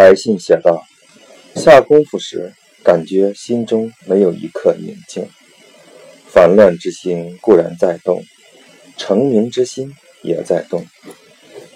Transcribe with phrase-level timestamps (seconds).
[0.00, 0.82] 来信写道：
[1.54, 5.28] 下功夫时，感觉心中没有一刻宁静，
[6.26, 8.24] 烦乱之心固然在动，
[8.96, 10.86] 成名之心也在动。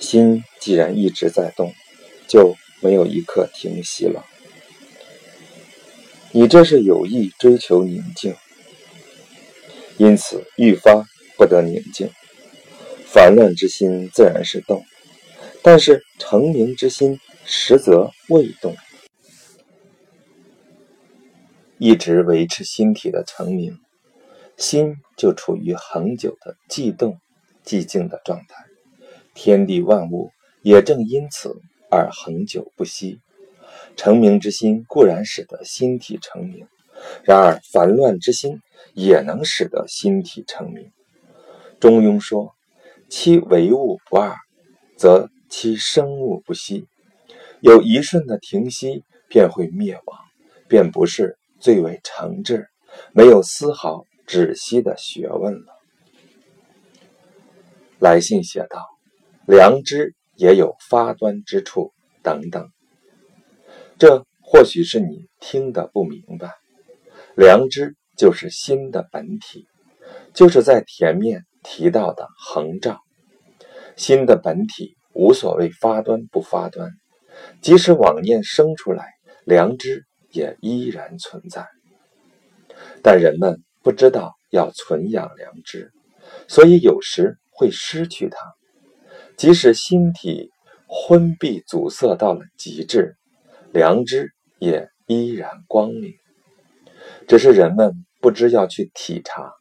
[0.00, 1.74] 心既然一直在动，
[2.26, 4.24] 就没有一刻停息了。
[6.32, 8.34] 你这是有意追求宁静，
[9.98, 11.06] 因此愈发
[11.36, 12.10] 不得宁静。
[13.06, 14.82] 烦乱之心自然是动，
[15.60, 18.74] 但是成名之心实则未动。
[21.78, 23.78] 一直维持心体的成名，
[24.56, 27.18] 心就处于恒久的既动
[27.62, 28.64] 既静的状态。
[29.34, 30.30] 天地万物
[30.62, 31.54] 也正因此
[31.90, 33.20] 而恒久不息。
[33.96, 36.66] 成名之心固然使得心体成名，
[37.24, 38.60] 然而烦乱之心
[38.94, 40.90] 也能使得心体成名。
[41.80, 42.54] 中庸说
[43.10, 44.36] ：“其唯物不二，
[44.96, 46.86] 则其生物不息。”
[47.64, 50.18] 有一瞬的停息，便会灭亡，
[50.68, 52.66] 便不是最为诚挚、
[53.14, 55.72] 没有丝毫止息的学问了。
[57.98, 58.86] 来信写道
[59.48, 62.68] ：“良知也有发端之处，等等。”
[63.98, 66.50] 这或许是你听得不明白。
[67.34, 69.66] 良知就是心的本体，
[70.34, 73.00] 就是在前面提到的恒照。
[73.96, 76.90] 心的本体无所谓发端不发端，
[77.60, 79.06] 即使妄念生出来，
[79.44, 81.66] 良知也依然存在。
[83.02, 85.90] 但人们不知道要存养良知，
[86.48, 88.38] 所以有时会失去它。
[89.36, 90.50] 即使心体
[90.86, 93.16] 昏闭阻塞到了极致。
[93.72, 96.14] 良知也依然光明，
[97.26, 99.52] 只是人们不知要去体察，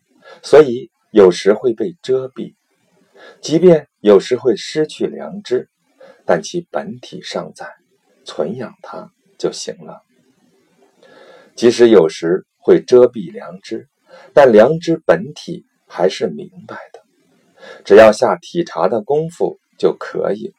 [0.43, 2.53] 所以有时会被遮蔽。
[3.41, 5.67] 即便有时会失去良知，
[6.25, 7.67] 但其本体尚在，
[8.25, 10.01] 存养它就行了。
[11.55, 13.87] 即使有时会遮蔽良知，
[14.33, 17.01] 但良知本体还是明白的，
[17.83, 20.55] 只要下体察的功夫就可以了。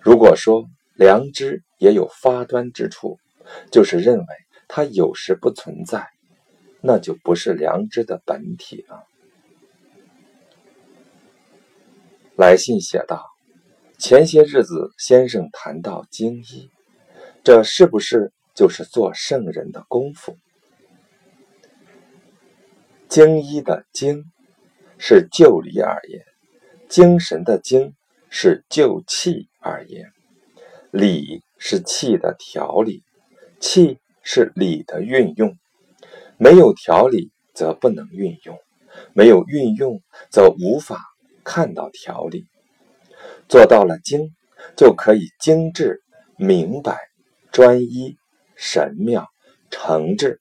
[0.00, 0.64] 如果说
[0.94, 3.18] 良知，也有发端之处，
[3.70, 4.26] 就是认为
[4.68, 6.08] 它有时不存在，
[6.80, 9.04] 那就不是良知的本体了。
[12.36, 13.26] 来信写道
[13.98, 16.70] ：“前些日子先生谈到经医，
[17.44, 20.38] 这是不是就是做圣人的功夫？
[23.08, 24.24] 经医的经
[24.98, 26.22] 是就理而言，
[26.88, 27.94] 精神的精
[28.30, 30.10] 是就气而言，
[30.90, 33.02] 理。”是气的调理，
[33.58, 35.58] 气是理的运用。
[36.36, 38.54] 没有调理，则不能运用；
[39.12, 41.00] 没有运用，则无法
[41.42, 42.46] 看到调理。
[43.48, 44.34] 做到了精，
[44.76, 46.02] 就可以精致、
[46.36, 46.98] 明白、
[47.50, 48.16] 专一、
[48.56, 49.28] 神妙、
[49.70, 50.36] 诚挚；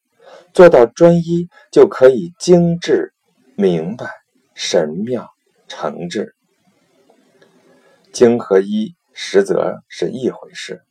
[0.53, 3.13] 做到专一，就可以精致、
[3.55, 4.09] 明白、
[4.53, 5.29] 神妙、
[5.67, 6.33] 诚挚。
[8.11, 10.81] 精和一实则是一回事。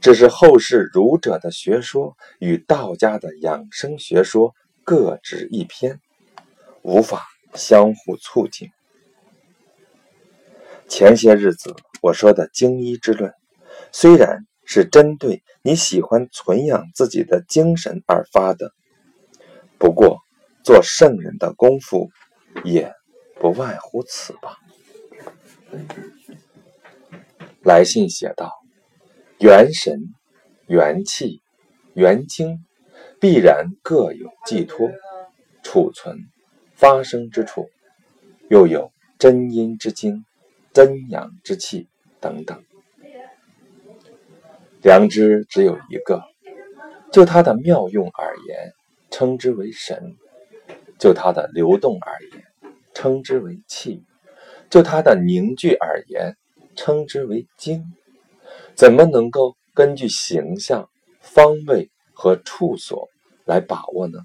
[0.00, 4.54] 只是后世儒者的学说与道家的养生学说
[4.84, 5.98] 各执一偏，
[6.82, 7.22] 无法
[7.54, 8.70] 相互促进。
[10.88, 13.32] 前些日子我说的精一之论，
[13.92, 18.72] 虽然是针对你喜欢存养自己的精神而发的，
[19.78, 20.18] 不过
[20.62, 22.10] 做圣人的功夫，
[22.64, 22.92] 也
[23.40, 24.56] 不外乎此吧。
[27.62, 28.52] 来信写道。
[29.40, 30.00] 元神、
[30.68, 31.42] 元气、
[31.94, 32.64] 元精，
[33.20, 34.90] 必然各有寄托、
[35.62, 36.16] 储存、
[36.76, 37.68] 发生之处，
[38.48, 40.24] 又有真阴之精、
[40.74, 41.88] 真阳之气
[42.20, 42.62] 等等。
[44.82, 46.22] 良知只有一个，
[47.12, 48.72] 就它的妙用而言，
[49.10, 50.16] 称之为神；
[50.98, 52.44] 就它的流动而言，
[52.92, 54.02] 称之为气；
[54.68, 56.36] 就它的凝聚而言，
[56.74, 57.84] 称之为精。
[58.74, 63.08] 怎么能够根据形象、方位和处所
[63.44, 64.18] 来把握呢？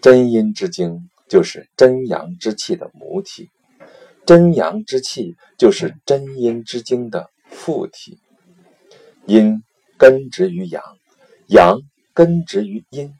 [0.00, 3.48] 真阴之精就是真阳之气的母体，
[4.24, 8.18] 真阳之气就是真阴之精的附体。
[9.26, 9.62] 阴
[9.98, 10.82] 根植于阳，
[11.48, 11.80] 阳
[12.14, 13.12] 根植于阴，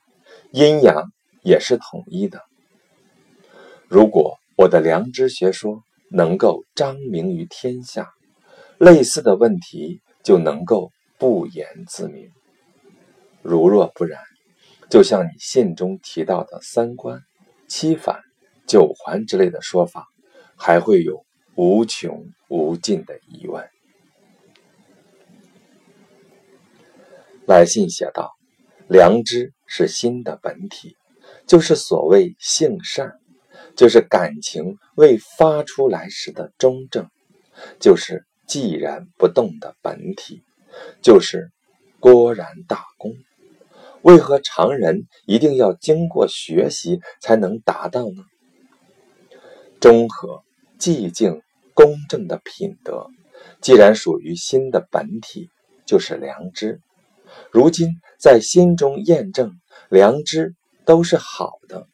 [0.52, 1.12] 阴阳
[1.43, 2.40] 也是统一的。
[3.88, 8.10] 如果我的良知学说能够彰明于天下，
[8.78, 12.31] 类似的问题就能够不言自明。
[13.43, 14.20] 如若不然，
[14.88, 17.20] 就像你信中提到的三观、
[17.66, 18.20] 七反、
[18.66, 20.06] 九环之类的说法，
[20.64, 21.26] 还会有
[21.56, 23.69] 无穷无尽的疑问。
[27.49, 28.31] 来信写道
[28.88, 30.97] ：“良知是心的本体，
[31.49, 33.19] 就是所谓性善，
[33.75, 37.11] 就是感情未发出来时的中正，
[37.81, 40.44] 就是寂然不动的本体，
[41.03, 41.50] 就是
[41.99, 43.17] 郭然大公。
[44.03, 48.23] 为何常人一定要经过学习才能达到呢？
[49.81, 50.44] 中和、
[50.82, 51.40] 寂静、
[51.75, 53.06] 公正的品德，
[53.61, 55.49] 既然属于心的本体，
[55.87, 56.81] 就是良知。”
[57.52, 61.87] 如今在心中验证良知都是好的，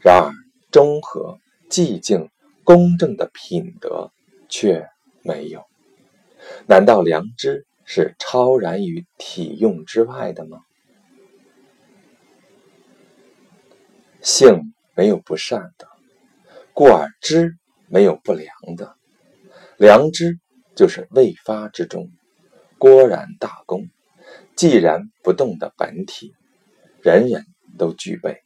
[0.00, 0.30] 然而
[0.70, 2.30] 中和、寂静、
[2.62, 4.12] 公正的品德
[4.48, 4.88] 却
[5.24, 5.64] 没有。
[6.68, 10.60] 难道良知是超然于体用之外的吗？
[14.22, 15.88] 性没有不善的，
[16.76, 17.56] 故而知
[17.88, 18.98] 没有不良的。
[19.78, 20.38] 良知
[20.74, 22.10] 就是未发之中，
[22.76, 23.88] 郭然大功。
[24.54, 26.34] 寂然不动的本体，
[27.02, 27.46] 人人
[27.78, 28.42] 都具备。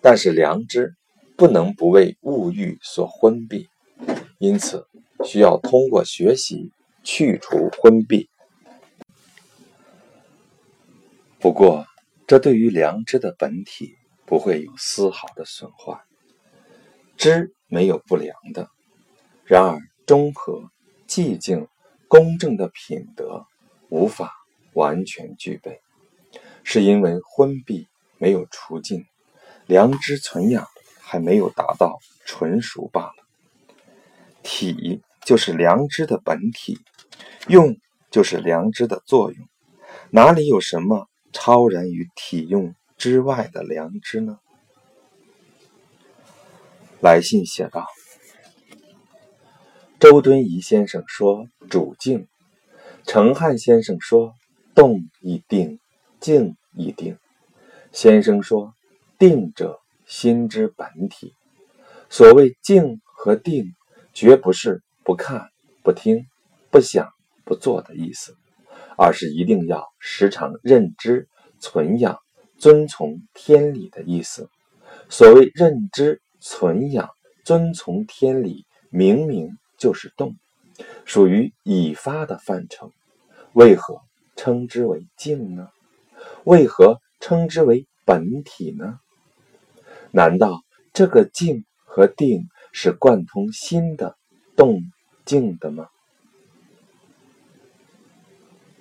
[0.00, 0.94] 但是良知
[1.36, 3.66] 不能不为物欲所昏蔽，
[4.38, 4.86] 因此
[5.22, 6.72] 需要通过学习
[7.04, 8.28] 去除昏蔽。
[11.38, 11.84] 不过，
[12.26, 16.00] 这对于良知的本体不会有丝毫的损坏。
[17.20, 18.68] 知没有不良的，
[19.44, 20.70] 然而中和、
[21.06, 21.68] 寂静、
[22.08, 23.46] 公正的品德
[23.90, 24.32] 无法。
[24.72, 25.80] 完全具备，
[26.62, 27.88] 是因为昏蔽
[28.18, 29.04] 没有除尽，
[29.66, 30.64] 良知存养
[31.00, 33.14] 还没有达到纯熟罢了。
[34.44, 36.78] 体就是良知的本体，
[37.48, 37.76] 用
[38.12, 39.48] 就是良知的作用，
[40.10, 44.38] 哪里有什么超然于体用之外的良知呢？
[47.00, 47.86] 来信写道
[49.98, 52.28] ：“周敦颐先生说主静，
[53.06, 54.34] 程汉先生说。”
[54.72, 55.80] 动亦定，
[56.20, 57.18] 静亦定。
[57.92, 58.72] 先生说
[59.18, 61.34] ：“定者，心之本体。
[62.08, 63.74] 所谓静和定，
[64.14, 65.50] 绝不是不看、
[65.82, 66.24] 不听、
[66.70, 67.10] 不想、
[67.44, 68.36] 不做的意思，
[68.96, 72.18] 而是一定要时常认知、存养、
[72.56, 74.48] 遵从天理的意思。
[75.10, 77.10] 所谓认知、存养、
[77.44, 80.36] 遵从天理，明明就是动，
[81.04, 82.92] 属于已发的范畴。
[83.52, 84.00] 为何？”
[84.36, 85.68] 称之为静呢？
[86.44, 88.98] 为何称之为本体呢？
[90.12, 90.62] 难道
[90.94, 94.16] 这个静和定是贯通心的
[94.56, 94.80] 动
[95.26, 95.88] 静的吗？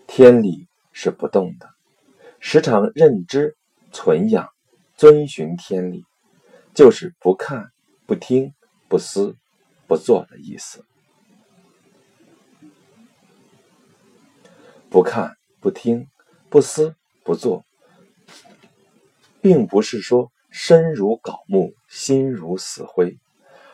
[0.07, 1.67] 天理是不动的，
[2.39, 3.57] 时常认知、
[3.91, 4.49] 存养、
[4.95, 6.05] 遵循天理，
[6.73, 7.71] 就是不看、
[8.05, 8.53] 不听、
[8.87, 9.35] 不思、
[9.87, 10.85] 不做的意思。
[14.89, 15.35] 不看。
[15.61, 16.07] 不听、
[16.49, 16.95] 不思、
[17.25, 17.65] 不做，
[19.41, 23.19] 并不是说身如槁木、心如死灰，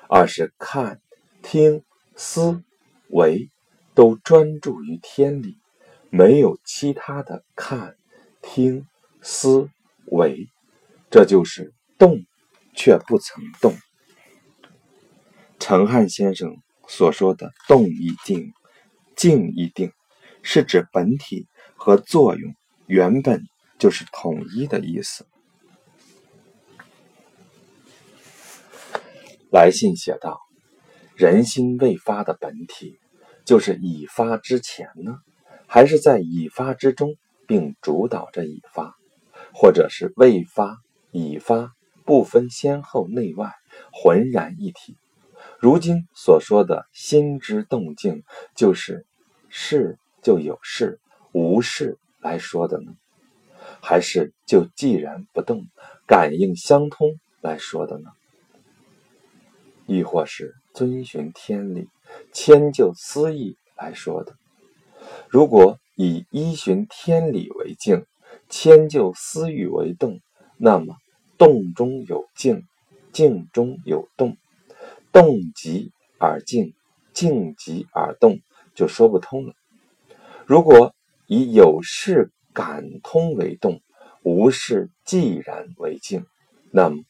[0.10, 1.00] 而是看、
[1.44, 1.84] 听、
[2.16, 2.64] 思、
[3.10, 3.52] 为
[3.94, 5.60] 都专注于天理，
[6.10, 7.96] 没有其他的看、
[8.42, 8.88] 听、
[9.22, 9.70] 思、
[10.06, 10.50] 为，
[11.12, 12.26] 这就是动，
[12.76, 13.76] 却不曾动。
[15.60, 16.58] 程汉先生
[16.88, 18.54] 所说的“动一定，
[19.16, 19.92] 静一定”，
[20.44, 21.48] 是指本体。
[21.78, 22.56] 和作用
[22.88, 23.44] 原本
[23.78, 25.28] 就是统一的意思。
[29.52, 30.40] 来信写道
[31.16, 32.98] ：“人心未发的本体，
[33.46, 35.20] 就是已发之前呢，
[35.68, 37.14] 还是在已发之中，
[37.46, 38.96] 并主导着已发，
[39.54, 40.80] 或者是未发、
[41.12, 41.72] 已发，
[42.06, 43.52] 不分先后内外，
[43.92, 44.96] 浑然一体？
[45.60, 48.24] 如今所说的心之动静，
[48.56, 49.06] 就是
[49.50, 51.00] 事就有事。”
[51.38, 52.96] 无事来说的呢，
[53.82, 55.68] 还是就寂然不动、
[56.08, 58.10] 感应相通来说的呢？
[59.86, 61.90] 亦或是遵循天理、
[62.32, 64.38] 迁就私意来说的？
[65.28, 68.06] 如果以依循天理为静，
[68.48, 70.22] 迁就私欲为动，
[70.56, 70.96] 那么
[71.38, 72.64] 动中有静，
[73.12, 74.38] 静中有动，
[75.12, 76.74] 动极而静，
[77.14, 78.40] 静极而动，
[78.74, 79.54] 就说不通了。
[80.46, 80.94] 如果
[81.28, 83.82] 以有事感通为动，
[84.24, 86.26] 无事寂然为静，
[86.72, 87.04] 那么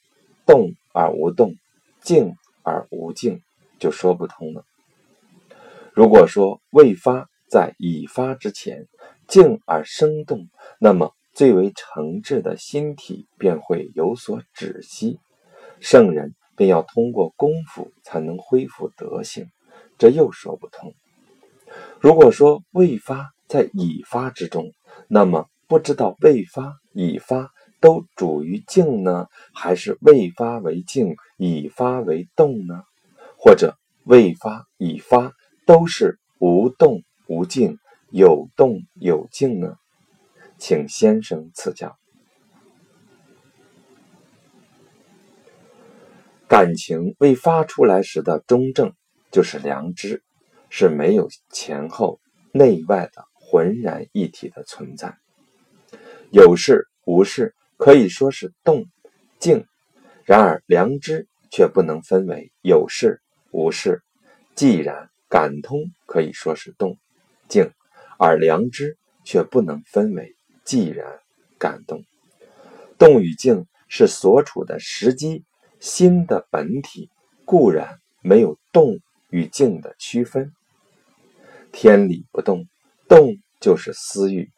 [0.46, 1.56] 动而无动，
[2.02, 3.42] 静而无静，
[3.80, 4.66] 就说不通了。
[5.94, 8.88] 如果说未发在已发之前，
[9.28, 15.20] 静而生动，那么最为诚挚的心体便会有所止息，
[15.82, 19.48] 圣人便要通过功夫才能恢复德行，
[19.98, 20.94] 这又说不通。
[22.00, 24.72] 如果说未发，在已发之中，
[25.10, 27.52] 那么不知道未发、已发
[27.82, 32.82] 都主于静呢，还是未发为静，已发为动呢？
[33.38, 33.76] 或者
[34.06, 35.34] 未发、已发
[35.66, 37.78] 都是无动无静，
[38.10, 39.76] 有动有静呢？
[40.58, 41.98] 请先生赐教。
[46.48, 48.94] 感情未发出来时的中正，
[49.32, 50.24] 就是良知，
[50.70, 52.20] 是没有前后、
[52.52, 55.18] 内外的浑然一体的存在。
[56.32, 58.86] 有事无事可以说是动
[59.40, 59.66] 静，
[60.24, 63.22] 然而良知却不能分为有事
[63.52, 64.02] 无事。
[64.56, 66.98] 既然感通可以说是动
[67.50, 67.72] 静，
[68.18, 70.35] 而良知却不能分为
[70.66, 71.20] 既然
[71.58, 72.04] 感动。
[72.98, 75.46] 动与静是所处的时机。
[75.78, 77.12] 心的本体
[77.44, 78.98] 固然没有动
[79.30, 80.52] 与静的区分，
[81.72, 82.66] 天理不动，
[83.08, 84.50] 动就是私欲。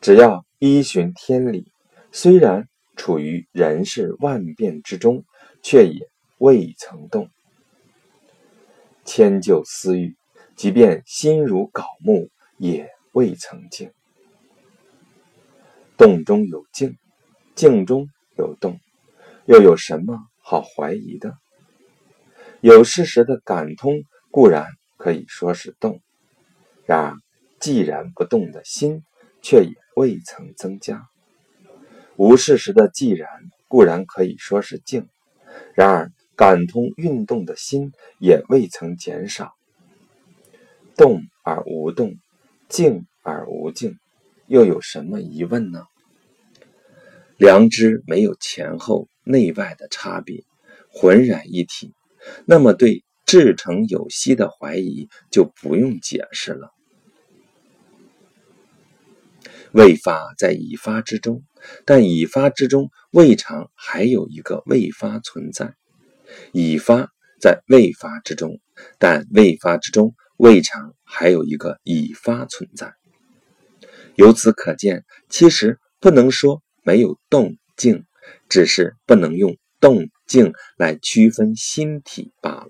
[0.00, 1.70] 只要依循天理，
[2.10, 5.24] 虽然处于人世万变之中，
[5.62, 7.28] 却也未曾动。
[9.04, 10.16] 迁就私欲，
[10.56, 13.92] 即便心如槁木，也未曾静。
[16.02, 16.96] 动中有静，
[17.54, 18.80] 静中有动，
[19.46, 20.18] 又有什么？
[20.40, 21.38] 好怀疑的，
[22.60, 24.66] 有事实的感通固然
[24.96, 26.00] 可以说是动，
[26.86, 27.16] 然而
[27.60, 29.04] 既然不动的心
[29.42, 30.96] 却也未曾增加；
[32.16, 33.28] 无事实的既然
[33.68, 35.06] 固然可以说是静，
[35.72, 39.52] 然而感通运动的心也未曾减少。
[40.96, 42.16] 动而无动，
[42.68, 44.00] 静而无静，
[44.48, 45.86] 又有什么疑问呢？
[47.36, 49.08] 良知没有前后。
[49.24, 50.42] 内外的差别，
[50.88, 51.94] 浑然一体，
[52.44, 56.72] 那么对至诚有息的怀疑就不用解释了。
[59.70, 61.44] 未发在已发之中，
[61.84, 65.68] 但已发之中未尝还有一个未发存在；
[66.50, 67.08] 已发
[67.40, 68.58] 在未发之中，
[68.98, 72.92] 但未发之中未尝还有一个已发存在。
[74.16, 78.04] 由此可见，其实不能说没有动静。
[78.48, 82.68] 只是不能用动静来区分心体罢了。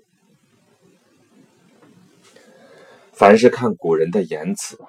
[3.11, 4.79] 凡是看古人的言辞，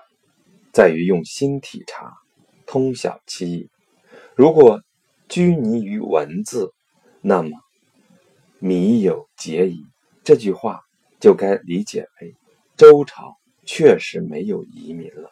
[0.73, 2.14] 在于用心体察，
[2.64, 3.69] 通晓其意。
[4.35, 4.83] 如果
[5.28, 6.73] 拘泥于文字，
[7.21, 7.50] 那么
[8.59, 9.85] 迷有结矣。
[10.23, 10.81] 这句话
[11.21, 12.35] 就该理解为
[12.78, 15.31] 周朝确实没有移民了。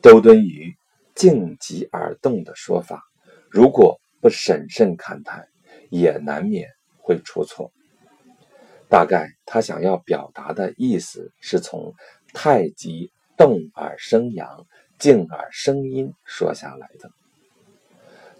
[0.00, 0.76] 周敦颐
[1.20, 3.02] “静极而动”的说法。
[3.50, 5.48] 如果不审慎看待，
[5.90, 7.70] 也难免会出错。
[8.88, 11.92] 大概他想要表达的意思是从
[12.32, 14.66] 太极动而生阳，
[14.98, 17.10] 静而生阴说下来的。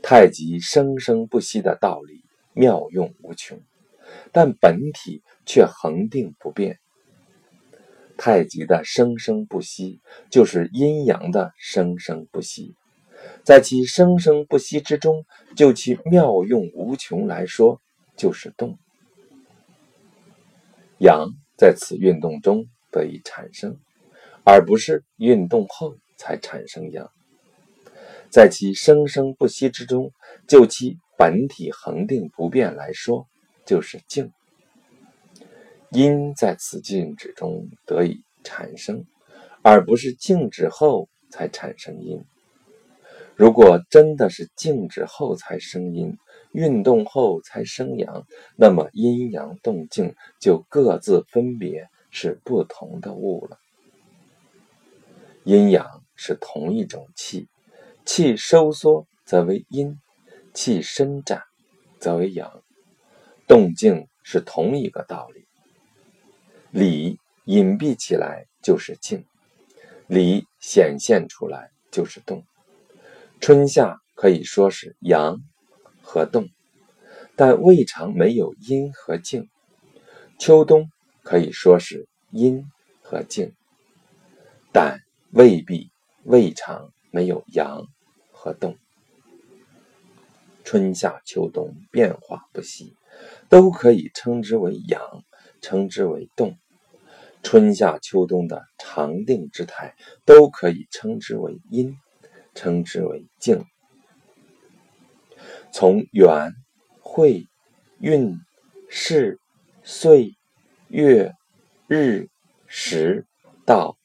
[0.02, 3.60] 太极生生不息的道理妙用无穷，
[4.32, 6.78] 但本体却恒定不变。
[8.20, 12.74] 太极的生生不息，就是阴阳的生生不息。
[13.46, 15.24] 在其生生不息之中，
[15.56, 17.80] 就其妙用无穷来说，
[18.18, 18.78] 就是动。
[20.98, 23.78] 阳在此运动中得以产生，
[24.44, 27.10] 而不是运动后才产生阳。
[28.28, 30.12] 在其生生不息之中，
[30.46, 33.26] 就其本体恒定不变来说，
[33.64, 34.30] 就是静。
[35.92, 39.04] 阴在此静止中得以产生，
[39.62, 42.24] 而不是静止后才产生阴。
[43.34, 46.16] 如果真的是静止后才生阴，
[46.52, 48.24] 运动后才生阳，
[48.56, 53.58] 那么阴阳动静就各自分别是不同的物了。
[55.42, 57.48] 阴阳是同一种气，
[58.04, 59.98] 气收缩则为阴，
[60.54, 61.42] 气伸展
[61.98, 62.62] 则为阳，
[63.48, 65.46] 动静是同一个道理。
[66.72, 69.24] 理隐蔽起来就是静，
[70.06, 72.44] 理显现出来就是动。
[73.40, 75.40] 春夏可以说是阳
[76.00, 76.48] 和动，
[77.34, 79.44] 但未尝没有阴和静；
[80.38, 80.90] 秋冬
[81.22, 82.64] 可以说是阴
[83.02, 83.52] 和静，
[84.72, 85.00] 但
[85.32, 85.90] 未必
[86.22, 87.86] 未尝没有阳
[88.30, 88.76] 和动。
[90.62, 92.94] 春夏秋冬变化不息，
[93.48, 95.24] 都可以称之为阳，
[95.60, 96.52] 称之为动；
[97.42, 99.94] 春夏秋冬的常定之态，
[100.24, 101.96] 都可以称之为阴。
[102.52, 103.64] 称之为静。
[105.72, 106.52] 从元、
[107.00, 107.46] 会、
[108.00, 108.36] 运、
[108.88, 109.38] 势、
[109.84, 110.34] 岁、
[110.88, 111.32] 月、
[111.86, 112.28] 日、
[112.66, 113.24] 时
[113.64, 113.96] 到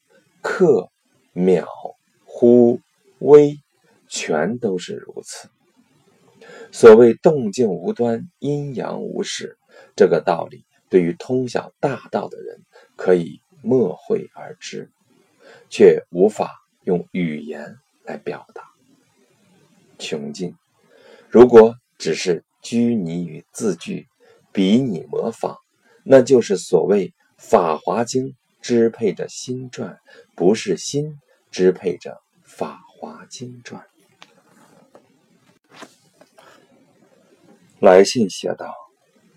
[0.42, 0.92] 刻、
[1.32, 1.66] 秒、
[2.24, 2.80] 忽、
[3.18, 3.58] 微，
[4.08, 5.48] 全都是如此。
[6.70, 9.58] 所谓动静无端，阴阳无始，
[9.96, 12.62] 这个道理对于通晓大道的人
[12.96, 14.90] 可以默会而知，
[15.68, 16.50] 却无法
[16.84, 18.62] 用语言来表达。
[19.98, 20.54] 穷尽，
[21.28, 24.06] 如果只是拘泥于字句，
[24.52, 25.56] 比拟模仿，
[26.04, 28.28] 那就是所谓《法华经》
[28.60, 29.98] 支配着心转，
[30.34, 31.18] 不是心
[31.50, 32.12] 支配着
[32.42, 33.86] 《法华经》转。
[37.80, 38.74] 来信写道：“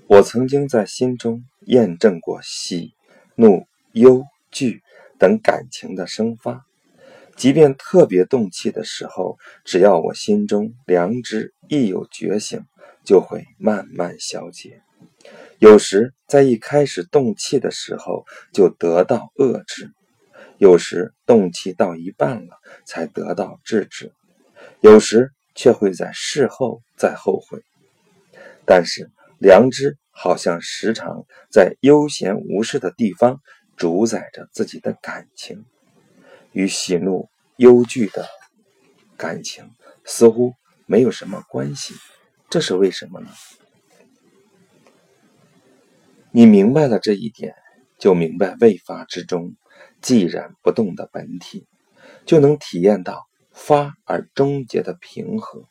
[0.10, 2.96] 我曾经在心中验证过喜、
[3.36, 4.82] 怒、忧、惧
[5.20, 6.66] 等感情的生发。”
[7.38, 12.66] 即便特别动气的时候，只要我心中良知一有觉醒，
[13.06, 14.82] 就会慢慢消解。
[15.60, 19.92] 有时在一开始动气的时候就得到遏制，
[20.58, 24.12] 有时动气到一半了才得到制止，
[24.82, 27.62] 有时却会在事后再后悔。
[28.66, 33.40] 但是良知好像时常在悠闲无事的地方
[33.78, 35.66] 主宰着自己的感情。
[36.52, 38.28] 与喜怒忧惧的
[39.16, 39.70] 感情
[40.04, 40.54] 似乎
[40.88, 41.94] 没有什么关系，
[42.50, 43.30] 这是为什么呢？
[46.32, 47.56] 你明白了这一点，
[47.98, 49.56] 就明白未发之中
[50.02, 51.68] 寂然不动的本体，
[52.26, 55.70] 就能体验到发而终结的平和，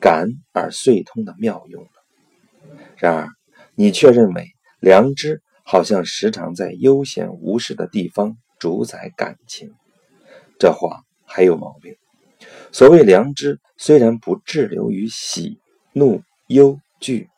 [0.00, 1.99] 感而遂通的妙用了。
[3.00, 3.28] 然而，
[3.74, 4.46] 你却认为
[4.78, 8.36] 良知好像时常在悠闲无事的地方。
[8.58, 9.72] 主宰感情，
[10.58, 11.96] 这话还有毛病。
[12.72, 15.58] 所谓良知，虽然不滞留于喜、
[15.94, 17.30] 怒、忧、惧，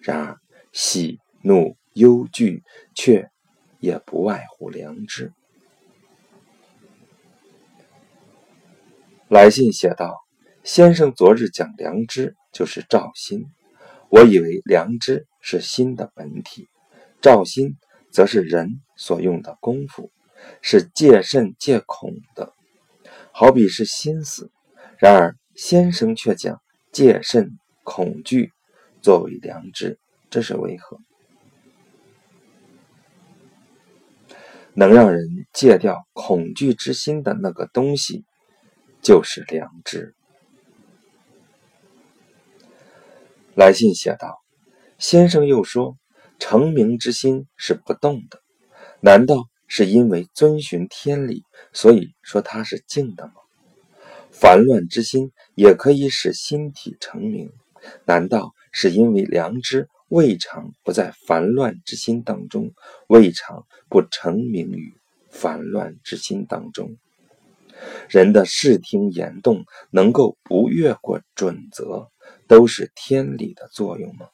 [0.00, 0.36] 然而
[0.72, 3.30] 喜、怒、忧、惧却
[3.78, 5.32] 也不外乎良知。
[9.28, 10.16] 来信写道
[10.64, 13.46] ：“先生昨日讲良知就是照心，
[14.08, 16.68] 我以为良知是心的本体，
[17.20, 17.76] 照心
[18.10, 20.10] 则是人所用的功夫。”
[20.60, 22.52] 是戒慎戒恐的，
[23.32, 24.50] 好比是心思。
[24.98, 26.60] 然而先生却讲
[26.92, 28.52] 戒慎恐惧
[29.00, 30.98] 作为良知，这是为何？
[34.74, 38.26] 能让人戒掉恐惧之心的那个东西，
[39.00, 40.14] 就是良知。
[43.56, 44.42] 来信写道
[44.98, 45.96] ：“先生又说，
[46.38, 48.40] 成名之心是不动的，
[49.00, 53.32] 难道？”是因为遵循天理，所以说它是静的吗？
[54.30, 57.50] 烦乱之心也可以使心体成名，
[58.04, 62.72] 难道是因为良知未尝不在烦乱之心当中，
[63.08, 64.94] 未尝不成名于
[65.30, 66.96] 烦乱之心当中？
[68.08, 72.10] 人的视听言动能够不越过准则，
[72.46, 74.28] 都是天理的作用吗？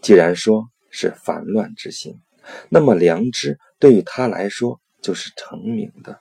[0.00, 2.20] 既然说是烦乱之心。
[2.68, 6.20] 那么良知对于他来说就是成名的，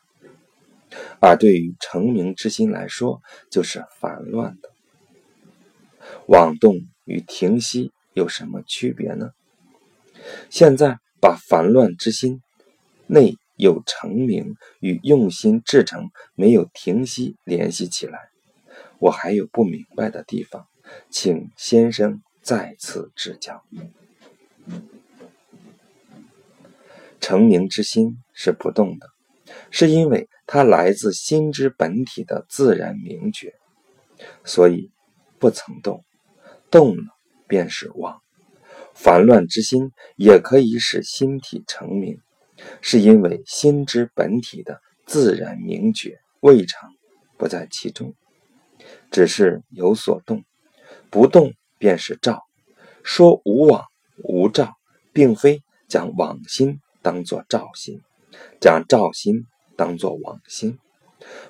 [1.19, 4.69] 而对于成名之心来说就是烦乱的。
[6.29, 9.31] 妄动与停息有什么区别呢？
[10.49, 12.41] 现在把烦乱之心
[13.07, 18.29] 内有成名与用心制成没有停息联系起来，
[19.03, 20.65] 我还有不明白的地方，
[21.09, 23.61] 请先生再次指教。
[27.19, 29.09] 成名之心是不动的，
[29.71, 33.53] 是因为它来自心之本体的自然明觉，
[34.45, 34.89] 所以
[35.37, 36.05] 不曾动。
[36.71, 37.03] 动了
[37.45, 38.21] 便是妄。
[38.93, 42.21] 烦乱之心也可以使心体成名，
[42.79, 46.89] 是因为心之本体的自然明觉未尝
[47.37, 48.15] 不在其中，
[49.11, 50.43] 只是有所动。
[51.09, 52.43] 不动便是照。
[53.03, 53.83] 说无往
[54.23, 54.73] 无照，
[55.11, 56.79] 并非将往心。
[57.01, 57.99] 当作照心，
[58.61, 60.79] 将照心当作往心，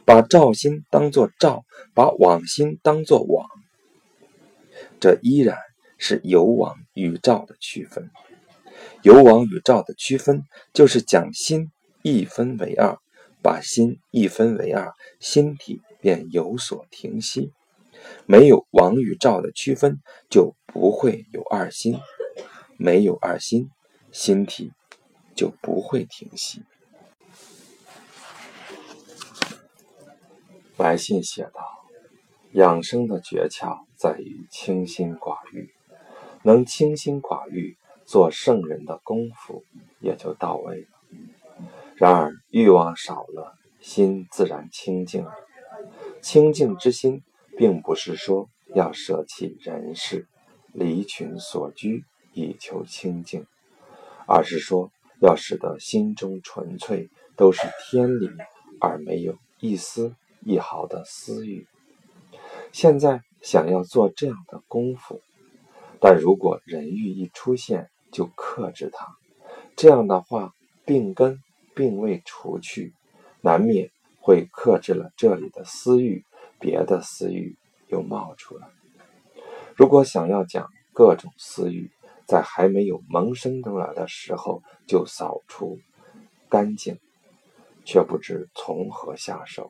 [0.04, 3.48] 把照心当作照，把往心当作往，
[5.00, 5.60] 这依然
[6.00, 8.10] 是有往与照的区分。
[9.04, 10.42] 有往与照的区分，
[10.74, 12.98] 就是将心一分为二，
[13.44, 17.52] 把心一分为二，心体便有所停息。
[18.28, 21.96] 没有王与赵的区分，就不会有二心；
[22.78, 23.72] 没有二心，
[24.12, 24.72] 心体。
[25.36, 26.62] 就不会停息。
[30.78, 31.88] 来信写道
[32.54, 35.74] ：“养生的诀窍在于清心寡欲，
[36.44, 39.64] 能清心寡欲，做圣人的功夫
[40.00, 40.88] 也就到位了。
[41.96, 45.34] 然而欲望少了，心自然清净了。
[46.24, 47.22] 清净之心，
[47.58, 50.26] 并不是说要舍弃人世，
[50.72, 53.46] 离群所居以求清净，
[54.26, 58.30] 而是说要使得心中纯粹，都是天理，
[58.80, 61.68] 而没有一丝一毫的私欲。
[62.72, 65.20] 现在想要做这样的功夫，
[66.00, 69.18] 但如果人欲一出现就克制它，
[69.76, 70.54] 这样的话
[70.86, 71.38] 病根
[71.76, 72.94] 并未除去，
[73.42, 73.92] 难免。
[74.26, 76.24] 会克制了这里的私欲，
[76.58, 77.58] 别的私欲
[77.90, 78.70] 又冒出来。
[79.76, 81.92] 如果想要讲各种私欲，
[82.26, 85.78] 在还没有萌生出来的时候就扫除
[86.48, 86.98] 干净，
[87.84, 89.70] 却不知从何下手，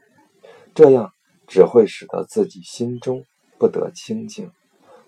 [0.75, 1.11] 这样
[1.47, 3.25] 只会使得自己心中
[3.57, 4.51] 不得清净。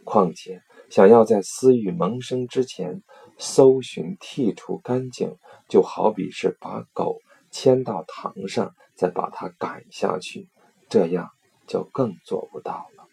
[0.03, 3.03] 况且想要在私欲萌生之前
[3.37, 5.37] 搜寻剔除干净，
[5.69, 7.19] 就好比是把狗。
[7.55, 10.49] 牵到堂上，再把他赶下去，
[10.89, 11.29] 这样
[11.65, 13.07] 就更做不到了。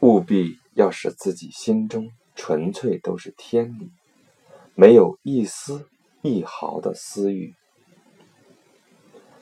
[0.00, 3.90] 务必要使自己心中纯粹都是天理，
[4.74, 5.88] 没有一丝
[6.20, 7.54] 一毫的私欲，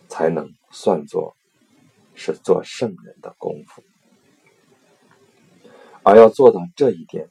[0.08, 1.36] 才能算作
[2.14, 3.82] 是做圣人的功夫。
[6.04, 7.28] 而要做到这一点，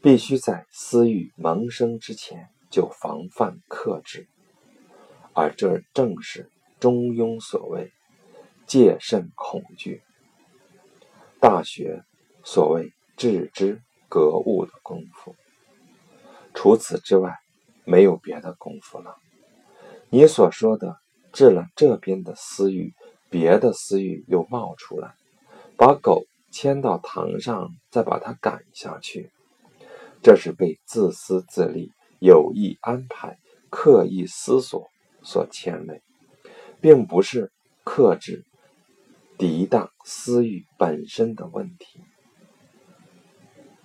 [0.00, 2.48] 必须在私欲萌生之前。
[2.74, 4.26] 就防范克制，
[5.32, 7.92] 而这正是中庸所谓
[8.66, 10.02] “戒慎恐惧”。
[11.40, 12.02] 大学
[12.42, 15.36] 所谓“致知格物”的功夫。
[16.52, 17.38] 除此之外，
[17.84, 19.18] 没有别的功夫了。
[20.10, 20.98] 你所说的
[21.32, 22.92] 治了这边的私欲，
[23.30, 25.14] 别的私欲又冒出来，
[25.76, 29.30] 把狗牵到堂上，再把它赶下去，
[30.20, 31.92] 这是被自私自利。
[32.18, 33.38] 有意安排、
[33.70, 34.90] 刻意思索
[35.22, 36.02] 所牵累，
[36.80, 37.52] 并不是
[37.84, 38.44] 克制、
[39.36, 42.00] 抵挡私欲本身的问题。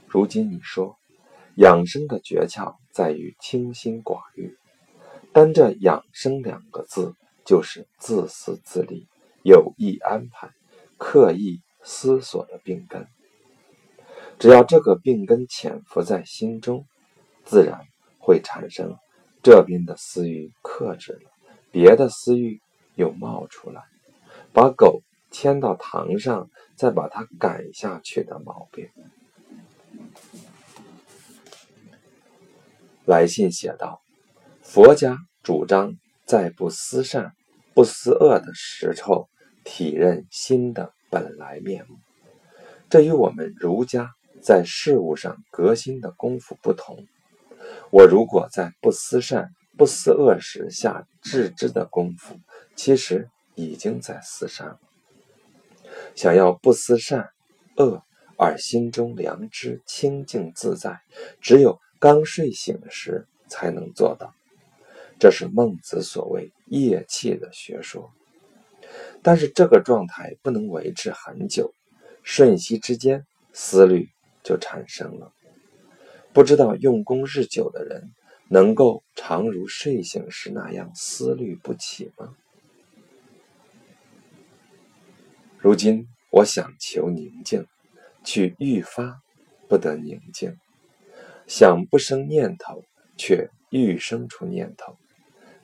[0.08, 0.98] 如今你说，
[1.56, 4.58] 养生的诀窍在于清心寡欲，
[5.34, 7.14] 单这“养生”两个字，
[7.46, 9.08] 就是自私自利、
[9.44, 10.50] 有意安排、
[10.98, 13.08] 刻意思索的病根。
[14.40, 16.88] 只要这个病根潜伏在心中，
[17.44, 17.89] 自然。
[18.30, 18.96] 会产生
[19.42, 21.32] 这边的私欲克制了，
[21.72, 22.62] 别的私欲
[22.94, 23.82] 又冒出来，
[24.54, 28.88] 把狗牵到堂上，再把它赶下去的毛病。
[33.06, 34.00] 来信写道
[34.62, 35.96] ：“佛家主张
[36.28, 37.34] 在不思善、
[37.74, 39.28] 不思恶的时候，
[39.64, 41.98] 体认心的本来面目。
[42.92, 47.08] 这与我们儒家在事物上革新的功夫不同。”
[47.92, 52.40] 我如果在不思善、不思恶时下致知的功夫，
[52.76, 54.80] 其实已经在思善了。
[56.16, 57.30] 想要不思善
[57.78, 58.04] 恶
[58.38, 61.02] 而心中良知清净自在，
[61.42, 64.34] 只有刚睡醒时才能做到。
[65.20, 68.12] 这是孟子所谓业气的学说。
[69.22, 71.74] 但是这个状态不能维持很久，
[72.24, 74.10] 瞬息之间思虑
[74.44, 75.34] 就产生了。
[76.32, 78.12] 不知道用功日久的人，
[78.48, 82.36] 能够常如睡醒时那样思虑不起吗？
[85.58, 87.66] 如今我想求宁静，
[88.24, 89.22] 去愈发
[89.68, 90.52] 不得宁静；
[91.48, 92.84] 想不生念头，
[93.18, 94.96] 却愈生出念头。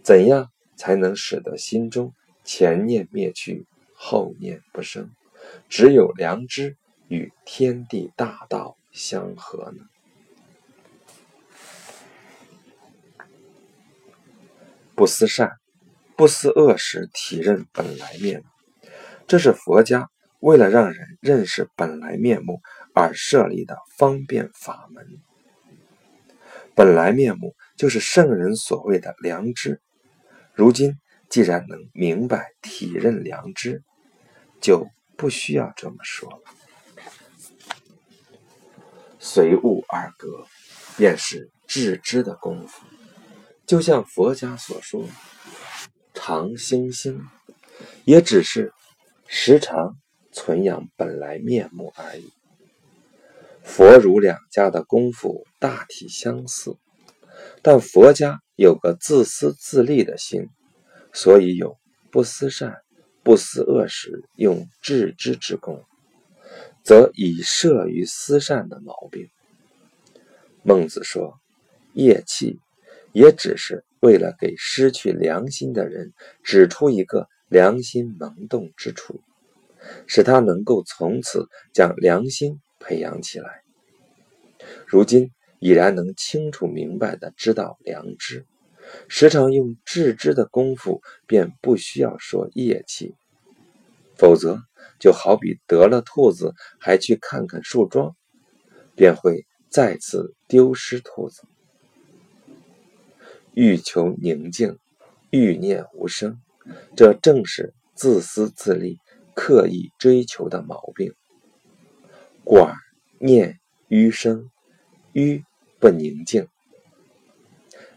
[0.03, 5.11] 怎样才能使得心中前念灭去，后念不生？
[5.69, 6.75] 只有良知
[7.07, 9.83] 与天地大道相合呢？
[14.95, 15.51] 不思善，
[16.15, 18.45] 不思恶时，体认本来面目。
[19.27, 22.61] 这是佛家为了让人认识本来面目
[22.93, 25.05] 而设立的方便法门。
[26.73, 29.81] 本来面目就是圣人所谓的良知。
[30.53, 30.93] 如今
[31.29, 33.83] 既然能明白体认良知，
[34.61, 36.39] 就不需要这么说了。
[39.19, 40.45] 随物而格，
[40.95, 42.85] 便是致知的功夫。
[43.65, 45.07] 就像佛家所说，
[46.13, 47.27] 常星星，
[48.03, 48.71] 也只是
[49.25, 49.97] 时常
[50.31, 52.31] 存养本来面目而已。
[53.63, 56.77] 佛儒两家的功夫大体相似，
[57.63, 60.47] 但佛家有个自私自利的心，
[61.11, 61.75] 所以有
[62.11, 62.77] 不思善、
[63.23, 65.83] 不思恶时用致知之功，
[66.83, 69.27] 则以摄于思善的毛病。
[70.61, 71.39] 孟子说
[71.93, 72.59] ：“业气。”
[73.15, 79.21] 也只是为了给失去良心的人指出一个良心萌动之处，
[80.05, 83.63] 使他能够从此将良心培养起来。
[84.85, 88.45] 如今已然能清楚明白的知道良知，
[89.07, 93.15] 时常用致知的功夫，便不需要说业气。
[94.17, 94.59] 否则，
[94.99, 98.13] 就好比得了兔子还去看看树桩，
[98.93, 101.43] 便会再次丢失兔子。
[103.55, 104.77] 欲求宁静，
[105.29, 106.41] 欲念无声，
[106.97, 108.99] 这正是自私自利、
[109.33, 111.13] 刻意追求的毛病。
[112.43, 112.73] 寡
[113.17, 114.51] 念于生，
[115.13, 115.41] 于
[115.79, 116.49] 不宁静。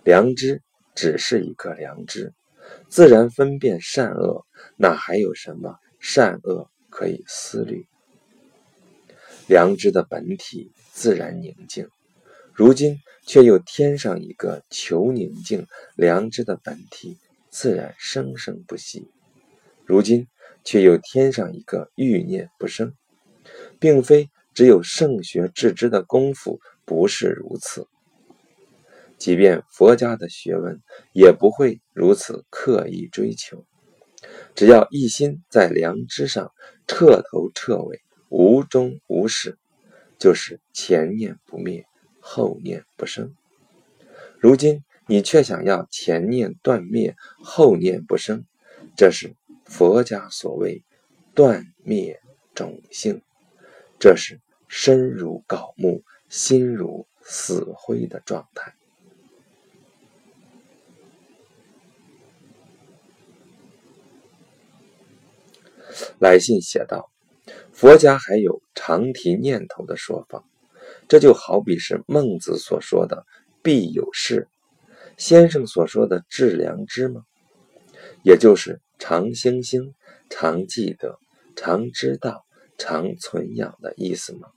[0.04, 0.62] 良知
[0.94, 2.32] 只是一个良知，
[2.88, 5.76] 自然分辨善恶，哪还有什么？
[5.98, 7.88] 善恶可以思虑，
[9.48, 11.88] 良知的本体自然宁静，
[12.58, 17.16] 如今却又添上一个求宁静，良知的本体
[17.50, 19.06] 自然生生不息。
[19.86, 20.26] 如今
[20.64, 22.96] 却又添上一个欲念不生，
[23.78, 27.86] 并非只有圣学致知的功夫不是如此，
[29.18, 33.64] 即便佛家的学问也不会如此刻意追求。
[34.56, 36.52] 只要一心在良知上，
[36.88, 39.56] 彻头彻尾，无终无始，
[40.18, 41.86] 就是前念不灭，
[42.30, 43.34] 后念不生。
[44.38, 48.44] 如今你却想要前念断灭，后念不生，
[48.98, 50.84] 这是佛家所谓
[51.34, 52.20] 断灭
[52.54, 53.22] 种性，
[53.98, 58.74] 这是身如槁木，心如死灰的状态。
[66.18, 67.10] 来信写道
[67.72, 70.44] ：“佛家还有常提念头的说法，
[71.08, 73.24] 这就好比是孟子所说的
[73.62, 74.46] ‘必有事’，
[75.16, 77.22] 先生所说的‘致良知’吗？
[78.22, 79.94] 也就是常星星、
[80.28, 81.18] 常记得、
[81.56, 82.44] 常知道、
[82.76, 84.48] 常存养的意思吗？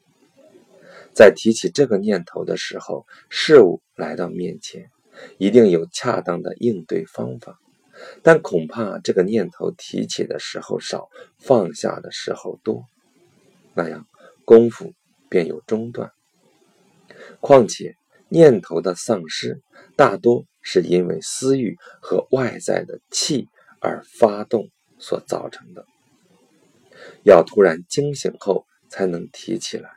[1.14, 4.90] 在提起这个念头的时候，事物来到面前，
[5.38, 7.58] 一定有恰当的应对方法。”
[8.24, 12.86] 但恐怕这个念头提起的时候少，放下的时候多，
[13.76, 14.08] 那样
[14.44, 14.94] 功夫
[15.30, 16.12] 便有中断。
[17.40, 17.96] 况且
[18.30, 19.62] 念头的丧失，
[19.96, 23.48] 大多是因为私欲和外在的气
[23.80, 25.86] 而发动所造成的。
[27.24, 29.90] 要突然惊醒后才能提起来，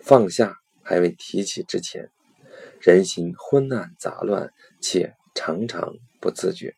[0.00, 2.10] 放下还未提起之前，
[2.80, 4.50] 人心昏暗杂乱，
[4.80, 6.74] 且常常不自觉。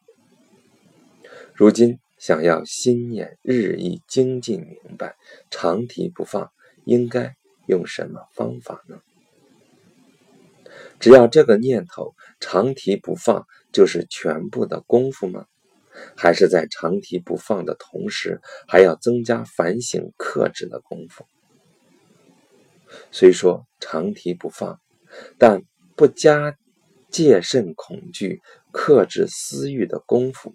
[1.54, 5.16] 如今想要心念日益精进明白，
[5.50, 6.52] 常提不放，
[6.84, 7.34] 应该
[7.66, 9.00] 用什么方法呢？
[10.98, 15.46] 只要这个念头长提不放，就是全部的功夫吗？
[16.16, 21.26] 还是在长提不放的同时，还要增加反省克制的功夫？
[23.10, 24.80] 虽说长提不放，
[25.38, 25.62] 但
[25.96, 26.56] 不加
[27.10, 30.54] 戒慎恐惧、克制私欲的功夫。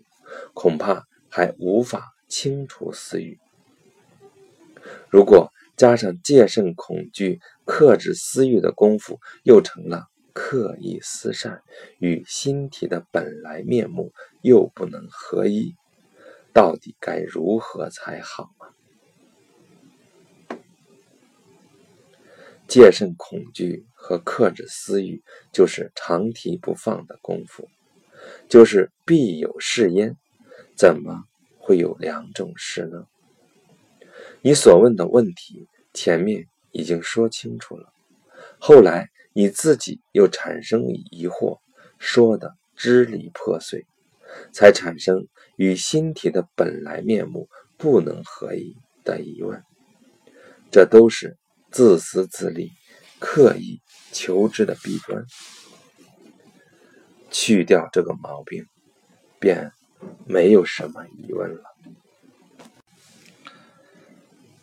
[0.53, 3.37] 恐怕还无法清除私欲。
[5.09, 11.61] 如果加上戒慎恐惧、克制私欲的功夫，又成了刻意思善，
[11.99, 15.75] 与心体的本来面目又不能合一，
[16.53, 18.71] 到底该如何才好啊？
[22.67, 27.67] 戒慎恐惧和克制私欲，就是常提不放的功夫，
[28.47, 30.15] 就是必有是焉。
[30.77, 31.25] 怎么
[31.59, 33.05] 会有两种事呢？
[34.41, 37.93] 你所问的问题前面已经说清楚了，
[38.57, 41.59] 后来你自己又产生疑惑，
[41.99, 43.85] 说的支离破碎，
[44.53, 49.63] 才产生与心体的本来面目不能合一的疑问。
[50.71, 51.37] 这都是
[51.71, 52.71] 自私自利、
[53.19, 55.25] 刻意求知的弊端。
[57.29, 58.65] 去掉这个毛病，
[59.39, 59.71] 便。
[60.25, 61.61] 没有什么疑问了。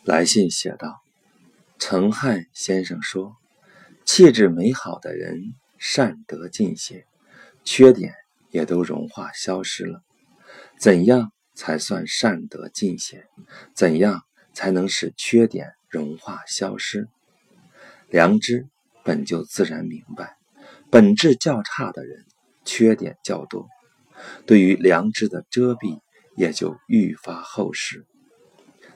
[0.03, 0.99] 来信写道
[1.79, 3.37] ：“程汉先生说，
[4.11, 7.05] 气质美好的人善得尽显，
[7.63, 8.15] 缺点
[8.49, 10.01] 也都融化消失了。
[10.79, 13.27] 怎样才算善得尽显？
[13.75, 17.07] 怎样才能使缺点融化消失？
[18.07, 18.67] 良知
[19.03, 20.37] 本就自然明白，
[20.89, 22.25] 本质较差的人，
[22.65, 23.69] 缺点较多。”
[24.47, 26.01] 对于良知的遮蔽，
[26.35, 28.07] 也就愈发厚实，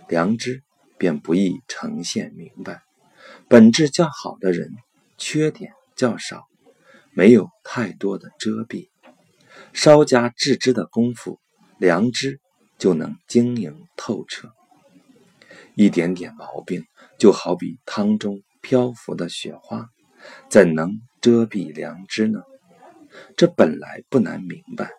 [0.09, 0.63] 良知
[0.97, 2.81] 便不易呈现明白。
[3.47, 4.71] 本质较好的人，
[5.25, 6.49] 缺点较少，
[7.13, 8.89] 没有太多的遮蔽，
[9.71, 11.39] 稍加置之的功夫，
[11.77, 12.41] 良知
[12.77, 14.51] 就能经营透彻。
[15.75, 16.83] 一点点毛病，
[17.17, 19.87] 就好比汤中漂浮的雪花，
[20.49, 22.43] 怎能遮蔽良知呢？
[23.37, 24.91] 这本来不难明白。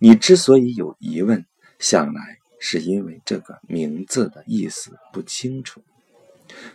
[0.00, 1.46] 你之所以有疑问，
[1.78, 5.80] 想来是因为这个名字的意思不清楚。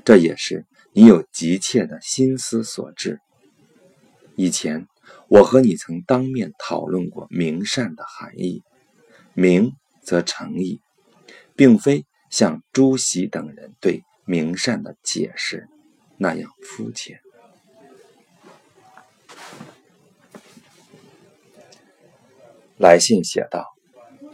[0.05, 0.65] 这也是
[0.99, 3.21] 你有急切的心思所致。
[4.35, 4.85] 以前
[5.29, 8.63] 我和你曾当面讨论过“明善”的含义
[9.33, 9.71] ，“明”
[10.03, 10.81] 则诚意，
[11.55, 15.69] 并非像朱熹等人对“明善”的解释
[16.17, 17.21] 那样肤浅。
[22.75, 23.65] 来信写道：“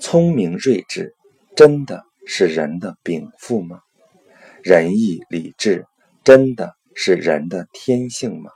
[0.02, 1.14] 聪明睿智，
[1.56, 3.82] 真的是人的禀赋吗？
[4.64, 5.86] 仁义礼智，
[6.26, 8.52] 真的是人的天性吗？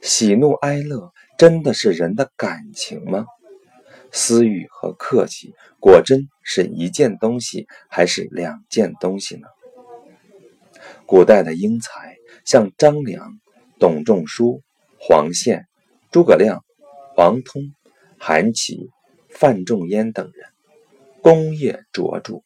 [0.00, 3.26] 喜怒哀乐，真的是人的感情吗？
[4.12, 9.48] 私欲和客气，果真是一件东西，还是两件东西呢？
[11.04, 13.38] 古代的英才，像张良、
[13.78, 14.62] 董仲舒、
[14.98, 15.66] 黄宪、
[16.10, 16.64] 诸葛亮、
[17.16, 17.74] 王通、
[18.18, 18.88] 韩琦。”
[19.34, 20.46] 范仲淹等人
[21.22, 22.42] 功业卓著，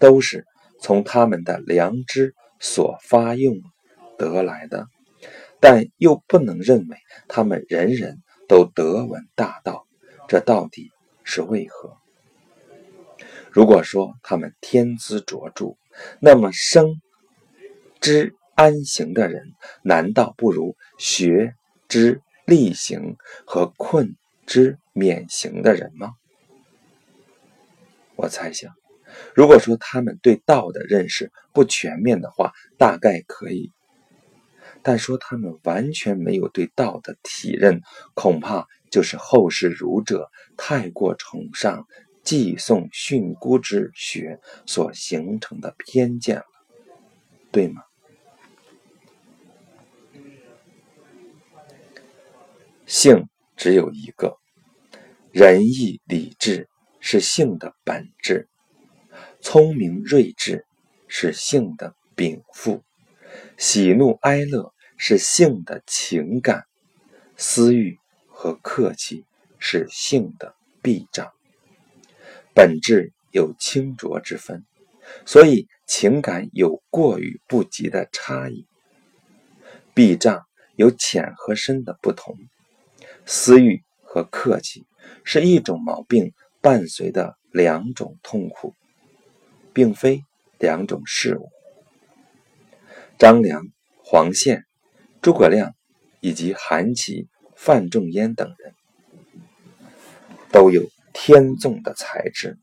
[0.00, 0.44] 都是
[0.80, 3.60] 从他们的良知所发用
[4.16, 4.86] 得来的，
[5.58, 6.96] 但又不能认为
[7.26, 9.86] 他们人人都得闻大道，
[10.28, 10.92] 这到底
[11.24, 11.96] 是为何？
[13.50, 15.76] 如果说他们天资卓著，
[16.20, 17.00] 那么生
[18.00, 21.54] 之安行的人，难道不如学
[21.88, 24.14] 之力行和困
[24.46, 24.78] 之？
[24.92, 26.14] 免行的人吗？
[28.16, 28.74] 我猜想，
[29.34, 33.70] 如果说他们对道的认识不全面的话，大概可以；
[34.82, 37.82] 但说他们完全没有对道的体认，
[38.14, 41.86] 恐怕就是后世儒者太过崇尚
[42.22, 46.44] 寄送训诂之学所形成的偏见了，
[47.50, 47.82] 对吗？
[52.86, 54.36] 性只有一个。
[55.32, 56.68] 仁义礼智
[56.98, 58.49] 是性的本质，
[59.42, 60.64] 聪明睿智
[61.08, 62.82] 是性的禀赋，
[63.56, 66.64] 喜怒哀乐是性的情感，
[67.36, 67.98] 私欲
[68.28, 69.24] 和客气
[69.58, 71.32] 是性的弊障。
[72.54, 74.64] 本质有清浊之分，
[75.24, 78.66] 所以情感有过与不及的差异。
[79.94, 80.44] 弊障
[80.76, 82.36] 有浅和深的不同，
[83.26, 84.86] 私欲和客气。
[85.24, 88.74] 是一种毛病伴随的两种痛苦，
[89.72, 90.22] 并非
[90.58, 91.50] 两种事物。
[93.18, 93.62] 张良、
[94.04, 94.64] 黄宪、
[95.20, 95.74] 诸葛亮
[96.20, 98.74] 以及韩琦、范仲淹等人，
[100.50, 102.58] 都有天纵的才智，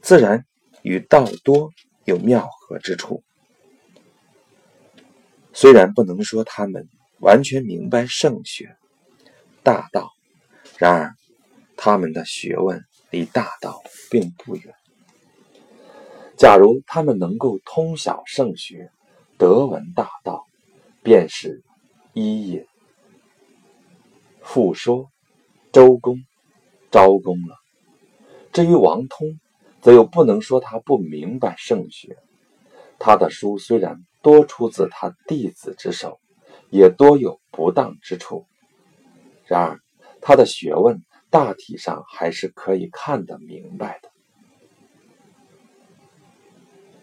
[0.00, 0.44] 自然
[0.82, 1.70] 与道多
[2.04, 3.22] 有妙合之处。
[5.52, 6.88] 虽然不能说他们
[7.20, 8.76] 完全明白圣学、
[9.62, 10.10] 大道，
[10.78, 11.14] 然而。
[11.80, 14.74] 他们的学问离大道并不远。
[16.38, 18.90] 假如他们能够通晓圣学，
[19.36, 20.46] 得闻大道，
[21.02, 21.64] 便是
[22.14, 22.64] 一也。
[24.40, 25.10] 复说
[25.72, 26.16] 周公、
[26.92, 27.56] 昭公了。
[28.52, 29.40] 至于王通，
[29.82, 32.16] 则又不能说他不明白圣学。
[33.00, 36.20] 他的书虽然多出自他弟子之手，
[36.70, 38.46] 也多有不当之处。
[39.44, 39.80] 然而
[40.20, 41.02] 他的学问。
[41.30, 44.10] 大体上还是可以看得明白的。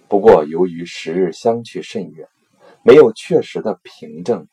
[0.08, 2.28] 不过，由于时日相去甚远，
[2.84, 4.48] 没有确实的凭证，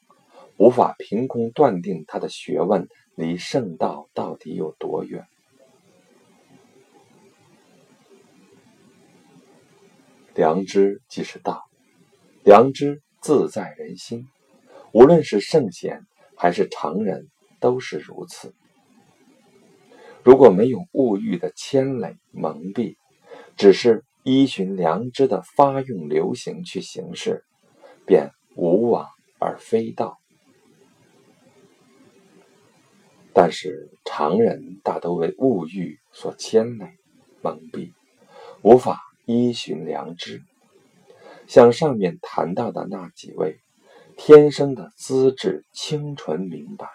[0.56, 5.26] 无法凭空断定他的学问离圣道到底有多远。
[10.34, 11.62] 良知即是道，
[12.42, 14.26] 良知自在人心，
[14.92, 17.28] 无论是圣贤还是常人，
[17.60, 18.54] 都是如此。
[20.24, 22.96] 如果没有物欲的牵累蒙蔽，
[23.56, 27.44] 只是依循良知的发用流行去行事，
[28.06, 29.08] 便无往
[29.38, 30.18] 而非道。
[33.34, 36.86] 但是常人大都为物欲所牵累
[37.40, 37.92] 蒙蔽，
[38.62, 40.42] 无法依循良知。
[41.48, 43.58] 像上面谈到的那几位，
[44.16, 46.86] 天生的资质清纯明白，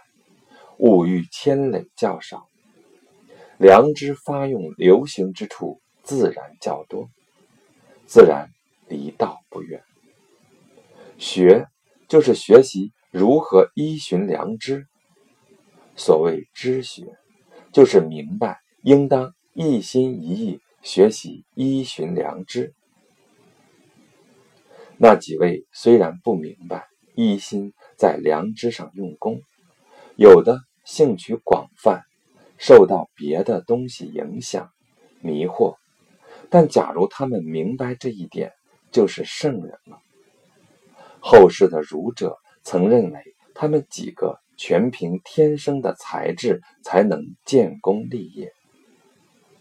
[0.78, 2.48] 物欲牵累较少。
[3.58, 7.10] 良知发用流行之处自然较多，
[8.08, 8.50] 自然
[8.88, 9.84] 离道不远。
[11.18, 11.68] 学
[12.08, 14.88] 就是学习如何依循良知。
[15.96, 17.18] 所谓知学，
[17.74, 22.74] 就是明白应当一心一意学习依循良知。
[24.98, 29.42] 那几位虽然不明白，一心在良知上用功，
[30.16, 32.04] 有的兴趣广泛，
[32.58, 34.72] 受到别的东西影响、
[35.20, 35.76] 迷惑，
[36.50, 38.54] 但假如他们明白这一点，
[38.92, 40.00] 就是圣人了。
[41.20, 43.20] 后世的儒者曾认为，
[43.54, 48.52] 他们几个全凭天生的才智才能建功立业，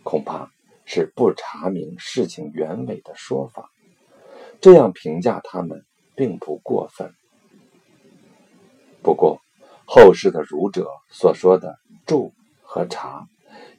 [0.03, 0.51] 恐怕
[0.85, 3.71] 是不查明事情原委的说法。
[4.61, 5.85] 这样评价他们
[6.15, 7.13] 并不过分。
[9.03, 9.41] 不过，
[9.87, 11.77] 后世的儒者所说的
[12.07, 12.31] “著”
[12.63, 13.27] 和“察”，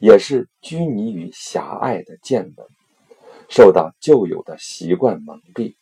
[0.00, 2.66] 也是拘泥于狭隘的见闻，
[3.48, 5.74] 受到旧有的习惯蒙蔽，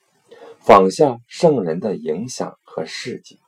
[0.61, 3.39] 仿效圣人的影响和事迹，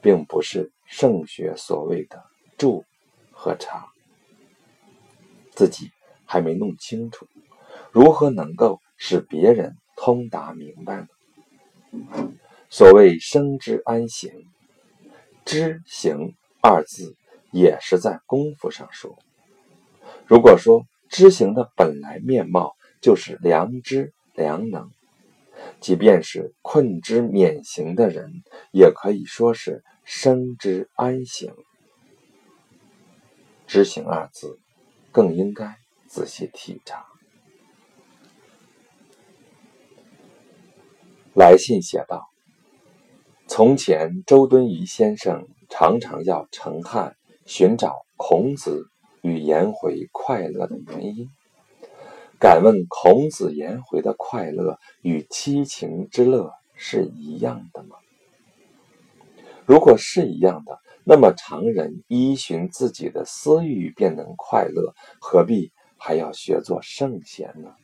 [0.00, 2.22] 并不是圣学所谓的
[2.56, 2.84] “助”
[3.32, 3.88] 和“察”。
[5.52, 5.90] 自己
[6.24, 7.26] 还没弄清楚，
[7.90, 9.76] 如何能够使别人？
[9.94, 11.06] 通达明白呢。
[12.70, 14.32] 所谓生之安行，
[15.44, 17.14] 知行二字
[17.52, 19.16] 也是在功夫上说。
[20.26, 24.90] 如果说知行的本来面貌就是良知良能，
[25.80, 31.52] 即便是困之免行的人，也可以说是生之安行。
[33.66, 34.58] 知行二字
[35.10, 35.76] 更应该
[36.06, 37.04] 仔细体察。
[41.34, 42.28] 来信写道
[43.48, 48.86] ：“从前，周敦颐先生常常要程汉寻找孔子
[49.22, 51.30] 与颜回快乐的原因。
[52.42, 57.94] 敢问孔子、颜回的快乐与七情之乐是一样的吗？
[59.64, 67.76] 如果是一样的，那么常人依循自己的私欲便能快乐，何必还要学做圣贤呢？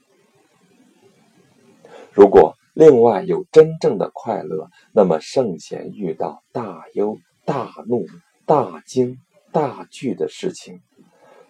[2.13, 8.07] 如果……”另外有真正的快乐，那么圣贤遇到大忧、大怒、
[8.47, 9.19] 大惊、
[9.51, 10.81] 大惧的事情，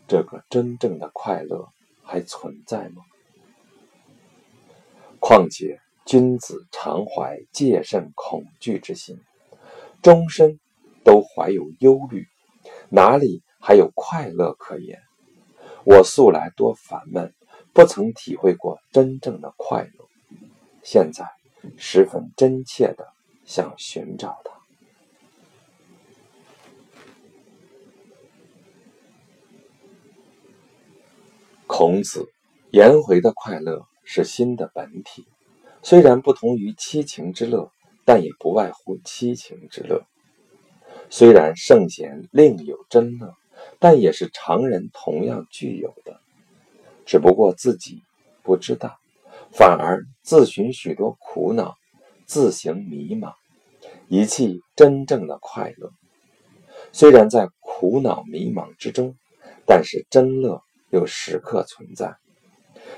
[0.06, 1.68] 这个真正的快乐
[2.08, 3.02] 还存在吗？
[5.20, 9.20] 况且君子常怀戒慎恐惧之心，
[10.00, 10.58] 终身
[11.04, 12.26] 都怀有忧虑，
[12.88, 14.98] 哪里还有快乐可言？
[15.84, 17.34] 我素来多烦闷，
[17.74, 20.08] 不曾体会过真正的快乐。
[20.82, 21.26] 现在
[21.76, 23.06] 十分真切的
[23.44, 24.57] 想寻找他。
[31.68, 32.26] 孔子、
[32.70, 35.26] 颜回的快乐是心的本体，
[35.82, 37.70] 虽然不同于七情之乐，
[38.06, 40.02] 但也不外乎七情之乐。
[41.10, 43.34] 虽然圣贤另有真乐，
[43.78, 46.18] 但也是常人同样具有的，
[47.04, 48.02] 只不过自己
[48.42, 48.96] 不知道。
[49.52, 51.76] 反而自寻许多苦恼，
[52.26, 53.34] 自行迷茫，
[54.08, 55.90] 遗弃真正的快乐。
[56.92, 59.14] 虽然在苦恼迷茫之中，
[59.66, 62.16] 但是真乐又时刻存在。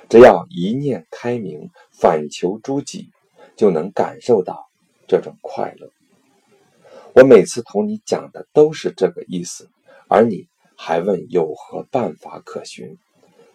[0.09, 3.11] 只要一念开明，反求诸己，
[3.57, 4.71] 就能感受到
[5.07, 5.91] 这种快乐。
[7.15, 9.71] 我每次同你讲的都是这个意思，
[10.09, 12.97] 而你还问有何办法可循，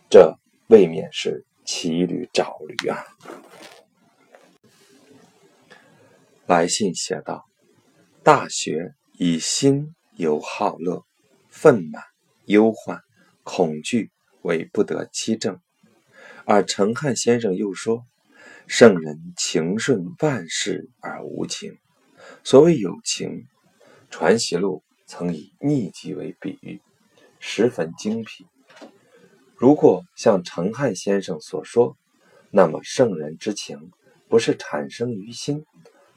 [0.10, 1.46] 这未免是。
[1.68, 3.04] 骑驴找驴啊！
[6.46, 7.44] 来信写道
[8.22, 11.04] ：“大学以心有好乐、
[11.50, 12.04] 愤满、
[12.46, 13.02] 忧患、
[13.42, 14.12] 恐惧
[14.46, 15.60] 为不得其正。”
[16.46, 18.06] 而程翰先生又说
[18.68, 21.78] ：“圣人情顺万事而无情。
[22.44, 23.48] 所谓有情，
[24.10, 26.82] 传习录曾以逆疾为比喻，
[27.40, 28.46] 十分精辟。”
[29.58, 31.98] 如果像程汉先生所说，
[32.52, 33.92] 那么圣人之情
[34.28, 35.66] 不是产生于心，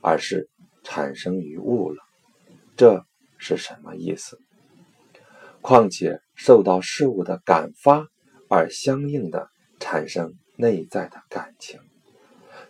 [0.03, 0.49] 而是
[0.83, 2.03] 产生于物了。
[2.76, 3.05] 这
[3.39, 4.41] 是什么意思？
[5.61, 8.07] 况且受到事物的感发
[8.49, 11.80] 而相应的产生内在的感情，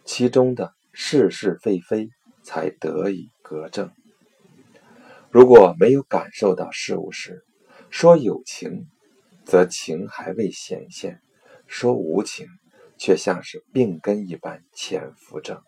[0.04, 2.08] 其中的是是非非
[2.42, 3.90] 才得以格正。
[5.30, 7.44] 如果没有感受到事物时，
[7.90, 8.86] 说有情。
[9.44, 11.22] 则情还未显现，
[11.66, 12.46] 说无情，
[12.98, 15.62] 却像是病根一般潜伏着。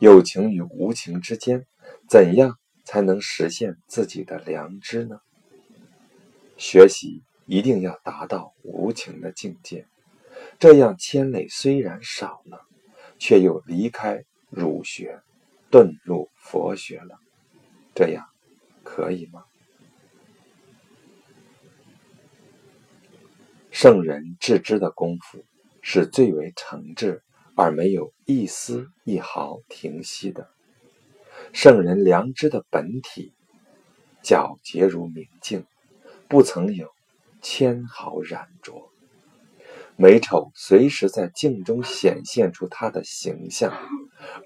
[0.00, 1.66] 有情与无情之间，
[2.08, 5.20] 怎样才能实现自己的良知呢？
[6.56, 9.86] 学习一定要达到无情的境界，
[10.58, 12.66] 这样牵累虽然少了，
[13.18, 15.20] 却又离开儒学，
[15.70, 17.18] 遁入佛学了。
[17.94, 18.26] 这样
[18.82, 19.44] 可以吗？
[23.70, 25.44] 圣人致知的功夫
[25.82, 27.20] 是最为诚挚
[27.56, 30.48] 而没有一丝一毫停息的。
[31.52, 33.34] 圣人良知的本体
[34.22, 35.66] 皎洁如明镜，
[36.28, 36.93] 不曾有
[37.44, 38.90] 纤毫染着。
[39.96, 43.72] 美丑随时在镜中显现出它的形象，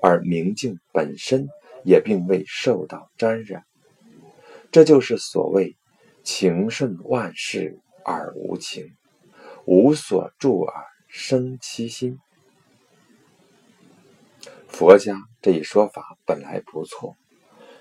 [0.03, 1.49] 而明镜本身
[1.85, 3.65] 也并未受到沾染。
[4.73, 5.77] 这就是所谓
[6.25, 8.95] “情顺万事而无情，
[9.65, 12.19] 无所住而生其心”。
[14.69, 17.17] 佛家这一说法本来不错，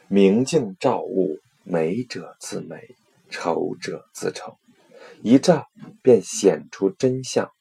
[0.07, 2.95] 明镜照物，美者自美，
[3.29, 4.57] 丑者自丑，
[5.21, 5.67] 一照
[6.01, 7.51] 便显出真相。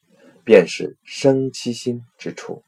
[0.43, 2.63] 便是生其心之处，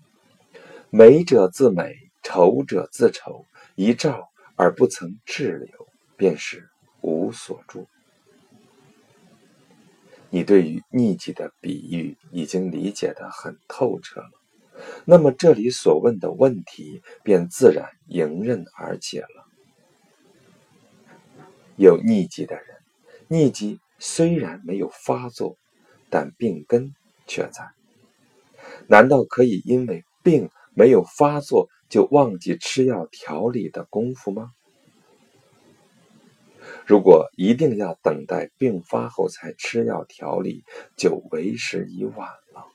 [0.90, 3.46] 美者自美，丑者自丑。
[3.76, 4.28] 一照
[4.58, 5.88] 而不曾滞留，
[6.18, 6.70] 便是
[7.00, 7.88] 无所住。
[10.30, 14.32] 你对于逆己的比喻已经理解得很透彻了，
[15.06, 19.48] 那么这里所问的问题便自然迎刃而解了。
[21.78, 22.66] 有逆己的人，
[23.30, 25.58] 逆己虽然没有发作，
[26.10, 26.95] 但病根。
[27.32, 27.70] 却在，
[28.88, 34.50] 难道可以因为病没有发作就忘记吃药调理的功夫吗？
[36.88, 40.64] 如果一定要等待病发后才吃药调理，
[40.97, 42.66] 就为时已晚了。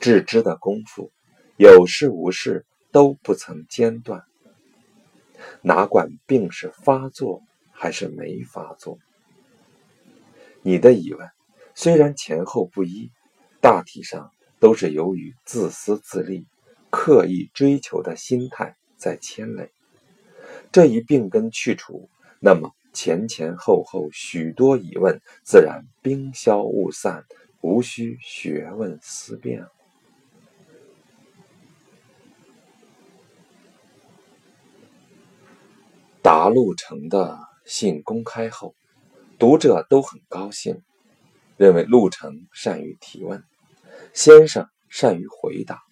[0.00, 1.12] 治之的功夫，
[1.58, 4.22] 有事无事都不曾间断，
[5.60, 7.42] 哪管病是发作
[7.80, 8.98] 还是没发作？
[10.62, 11.30] 你的疑问。
[11.76, 13.12] 虽然前后不一，
[13.60, 16.44] 大体上都是由于自私自利、
[16.90, 19.70] 刻意追求的心态在牵累。
[20.72, 22.10] 这一病根去除，
[22.40, 27.24] 那么前前后后许多疑问自然冰消雾散，
[27.60, 29.64] 无需学问思辨。
[36.20, 37.38] 达路成的
[37.68, 38.74] 信公开后，
[39.38, 40.82] 读者都很高兴。
[41.58, 43.44] 认为陆程善于提问，
[44.14, 45.82] 先生善于回答，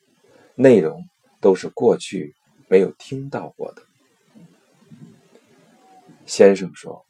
[0.55, 1.05] 内容
[1.41, 2.35] 都是过去
[2.68, 3.83] 没有听到过的。
[6.24, 7.05] 先生说，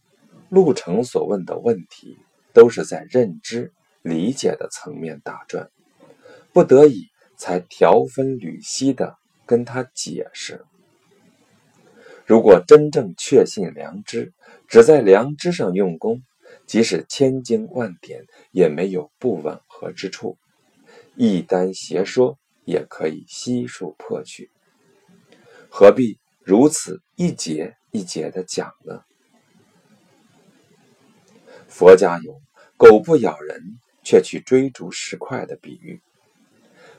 [0.48, 2.18] 陆程所问的问题
[2.52, 5.70] 都是在认知理解的层面打转，
[6.52, 7.06] 不得已
[7.36, 10.64] 才条分缕析的跟他解释。
[12.24, 14.32] 如果真正确信良知，
[14.68, 16.22] 只在良知上用功。
[16.64, 20.36] 即使千经万典也没有不吻合之处，
[21.14, 24.50] 一单邪说也可以悉数破去，
[25.70, 29.04] 何必如此一节一节的讲呢？
[31.68, 32.40] 佛家有
[32.76, 36.00] “狗不咬人，却去追逐石块”的比喻，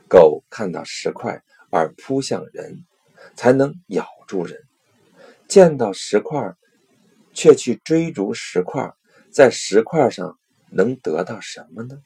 [0.07, 2.85] 狗看到石块而扑向人，
[3.35, 4.57] 才能咬住人；
[5.47, 6.55] 见到石块，
[7.37, 8.91] 却去追逐石块。
[9.29, 10.39] 在石块上
[10.71, 12.01] 能得到什么呢？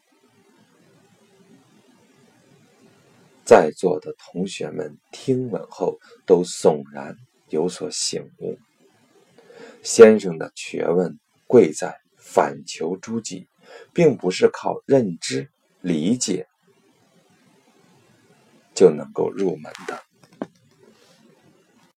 [3.46, 7.16] 在座的同学们听闻后都悚然
[7.48, 8.60] 有所醒悟。
[9.82, 11.18] 先生的学问
[11.48, 13.48] 贵在反求诸己，
[13.94, 16.46] 并不是靠认知理解
[18.76, 20.11] 就能够入门的。